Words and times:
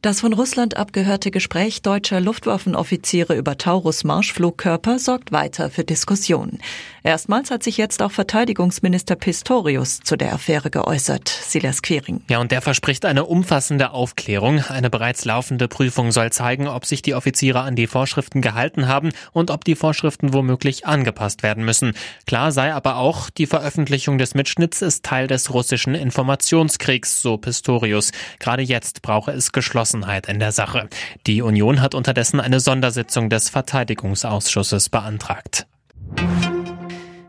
Das 0.00 0.20
von 0.20 0.32
Russland 0.32 0.76
abgehörte 0.76 1.32
Gespräch 1.32 1.82
deutscher 1.82 2.20
Luftwaffenoffiziere 2.20 3.34
über 3.34 3.58
Taurus 3.58 4.04
Marschflugkörper 4.04 5.00
sorgt 5.00 5.32
weiter 5.32 5.70
für 5.70 5.82
Diskussionen. 5.82 6.60
Erstmals 7.02 7.50
hat 7.50 7.64
sich 7.64 7.78
jetzt 7.78 8.00
auch 8.00 8.12
Verteidigungsminister 8.12 9.16
Pistorius 9.16 9.98
zu 10.00 10.16
der 10.16 10.32
Affäre 10.34 10.70
geäußert. 10.70 11.28
Silas 11.28 11.82
Quering. 11.82 12.20
Ja, 12.30 12.38
und 12.38 12.52
der 12.52 12.62
verspricht 12.62 13.04
eine 13.06 13.24
umfassende 13.24 13.90
Aufklärung. 13.90 14.60
Eine 14.68 14.88
bereits 14.88 15.24
laufende 15.24 15.66
Prüfung 15.66 16.12
soll 16.12 16.30
zeigen, 16.30 16.68
ob 16.68 16.86
sich 16.86 17.02
die 17.02 17.14
Offiziere 17.14 17.60
an 17.60 17.74
die 17.74 17.88
Vorschriften 17.88 18.40
gehalten 18.40 18.86
haben 18.86 19.10
und 19.32 19.50
ob 19.50 19.64
die 19.64 19.74
Vorschriften 19.74 20.32
womöglich 20.32 20.86
angepasst 20.86 21.42
werden 21.42 21.64
müssen. 21.64 21.94
Klar 22.26 22.52
sei 22.52 22.72
aber 22.72 22.98
auch, 22.98 23.30
die 23.30 23.46
Veröffentlichung 23.46 24.18
des 24.18 24.34
Mitschnitts 24.34 24.80
ist 24.80 25.04
Teil 25.04 25.26
des 25.26 25.52
russischen 25.52 25.96
Informationskriegs, 25.96 27.20
so 27.20 27.36
Pistorius. 27.36 28.12
Gerade 28.38 28.62
jetzt 28.62 29.02
brauche 29.02 29.32
es 29.32 29.50
geschlossen 29.50 29.87
Entschlossenheit 29.88 30.28
in 30.28 30.38
der 30.38 30.52
Sache. 30.52 30.88
Die 31.26 31.42
Union 31.42 31.80
hat 31.80 31.94
unterdessen 31.94 32.40
eine 32.40 32.60
Sondersitzung 32.60 33.30
des 33.30 33.48
Verteidigungsausschusses 33.48 34.90
beantragt. 34.90 35.66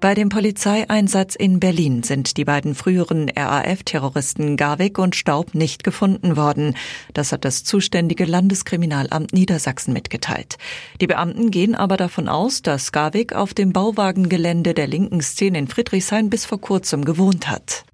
Bei 0.00 0.14
dem 0.14 0.30
Polizeieinsatz 0.30 1.34
in 1.34 1.60
Berlin 1.60 2.02
sind 2.02 2.38
die 2.38 2.46
beiden 2.46 2.74
früheren 2.74 3.28
RAF-Terroristen 3.28 4.56
Garwig 4.56 4.98
und 4.98 5.14
Staub 5.14 5.54
nicht 5.54 5.84
gefunden 5.84 6.38
worden. 6.38 6.74
Das 7.12 7.32
hat 7.32 7.44
das 7.44 7.64
zuständige 7.64 8.24
Landeskriminalamt 8.24 9.34
Niedersachsen 9.34 9.92
mitgeteilt. 9.92 10.56
Die 11.02 11.06
Beamten 11.06 11.50
gehen 11.50 11.74
aber 11.74 11.98
davon 11.98 12.28
aus, 12.28 12.62
dass 12.62 12.92
Garwig 12.92 13.34
auf 13.34 13.52
dem 13.52 13.74
Bauwagengelände 13.74 14.72
der 14.72 14.86
linken 14.86 15.20
Szene 15.20 15.58
in 15.58 15.68
Friedrichshain 15.68 16.30
bis 16.30 16.46
vor 16.46 16.62
kurzem 16.62 17.04
gewohnt 17.04 17.50
hat. 17.50 17.84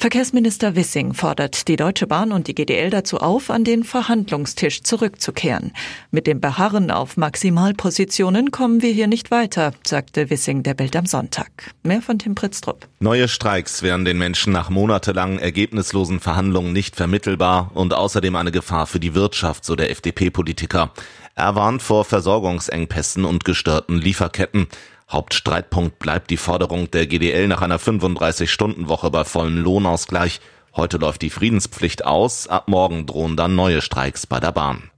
Verkehrsminister 0.00 0.76
Wissing 0.76 1.12
fordert 1.12 1.66
die 1.66 1.74
Deutsche 1.74 2.06
Bahn 2.06 2.30
und 2.30 2.46
die 2.46 2.54
GDL 2.54 2.88
dazu 2.88 3.18
auf, 3.18 3.50
an 3.50 3.64
den 3.64 3.82
Verhandlungstisch 3.82 4.84
zurückzukehren. 4.84 5.72
Mit 6.12 6.28
dem 6.28 6.40
Beharren 6.40 6.92
auf 6.92 7.16
Maximalpositionen 7.16 8.52
kommen 8.52 8.80
wir 8.80 8.92
hier 8.92 9.08
nicht 9.08 9.32
weiter, 9.32 9.72
sagte 9.84 10.30
Wissing 10.30 10.62
der 10.62 10.74
Bild 10.74 10.94
am 10.94 11.04
Sonntag. 11.04 11.74
Mehr 11.82 12.00
von 12.00 12.20
Tim 12.20 12.36
Pritztrup. 12.36 12.86
Neue 13.00 13.26
Streiks 13.26 13.82
wären 13.82 14.04
den 14.04 14.18
Menschen 14.18 14.52
nach 14.52 14.70
monatelangen 14.70 15.40
ergebnislosen 15.40 16.20
Verhandlungen 16.20 16.72
nicht 16.72 16.94
vermittelbar 16.94 17.72
und 17.74 17.92
außerdem 17.92 18.36
eine 18.36 18.52
Gefahr 18.52 18.86
für 18.86 19.00
die 19.00 19.16
Wirtschaft, 19.16 19.64
so 19.64 19.74
der 19.74 19.90
FDP-Politiker. 19.90 20.92
Er 21.34 21.56
warnt 21.56 21.82
vor 21.82 22.04
Versorgungsengpässen 22.04 23.24
und 23.24 23.44
gestörten 23.44 23.98
Lieferketten. 23.98 24.68
Hauptstreitpunkt 25.10 25.98
bleibt 25.98 26.30
die 26.30 26.36
Forderung 26.36 26.90
der 26.90 27.06
GDL 27.06 27.48
nach 27.48 27.62
einer 27.62 27.78
35-Stunden-Woche 27.78 29.10
bei 29.10 29.24
vollem 29.24 29.56
Lohnausgleich. 29.56 30.40
Heute 30.76 30.98
läuft 30.98 31.22
die 31.22 31.30
Friedenspflicht 31.30 32.04
aus, 32.04 32.46
ab 32.46 32.68
morgen 32.68 33.06
drohen 33.06 33.36
dann 33.36 33.54
neue 33.54 33.80
Streiks 33.80 34.26
bei 34.26 34.38
der 34.38 34.52
Bahn. 34.52 34.90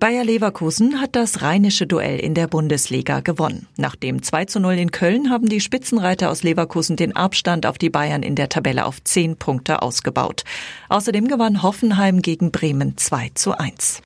Bayer 0.00 0.24
Leverkusen 0.24 1.00
hat 1.00 1.16
das 1.16 1.42
rheinische 1.42 1.88
Duell 1.88 2.20
in 2.20 2.32
der 2.32 2.46
Bundesliga 2.46 3.18
gewonnen. 3.18 3.66
Nach 3.76 3.96
dem 3.96 4.22
2 4.22 4.44
zu 4.44 4.60
0 4.60 4.74
in 4.74 4.90
Köln 4.92 5.28
haben 5.28 5.48
die 5.48 5.60
Spitzenreiter 5.60 6.30
aus 6.30 6.44
Leverkusen 6.44 6.96
den 6.96 7.16
Abstand 7.16 7.66
auf 7.66 7.78
die 7.78 7.90
Bayern 7.90 8.22
in 8.22 8.36
der 8.36 8.48
Tabelle 8.48 8.86
auf 8.86 9.02
10 9.02 9.38
Punkte 9.38 9.82
ausgebaut. 9.82 10.44
Außerdem 10.88 11.26
gewann 11.26 11.64
Hoffenheim 11.64 12.22
gegen 12.22 12.52
Bremen 12.52 12.96
2 12.96 13.32
zu 13.34 13.58
1. 13.58 14.02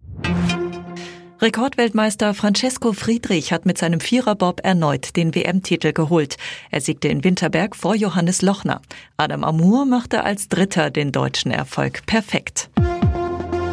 Rekordweltmeister 1.43 2.35
Francesco 2.35 2.93
Friedrich 2.93 3.53
hat 3.53 3.67
mit 3.67 3.77
seinem 3.77 3.99
Viererbob 3.99 4.61
erneut 4.63 5.17
den 5.17 5.35
WM-Titel 5.35 5.93
geholt. 5.93 6.37
Er 6.71 6.81
siegte 6.81 7.09
in 7.09 7.25
Winterberg 7.25 7.75
vor 7.75 7.97
Johannes 7.97 8.43
Lochner. 8.43 8.81
Adam 9.17 9.43
Amour 9.43 9.85
machte 9.85 10.23
als 10.23 10.49
Dritter 10.49 10.91
den 10.91 11.11
deutschen 11.11 11.51
Erfolg 11.51 12.07
perfekt. 12.07 12.71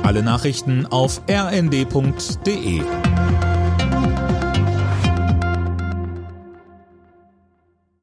Alle 0.02 0.24
Nachrichten 0.24 0.88
auf 0.88 1.22
rnd.de 1.30 2.82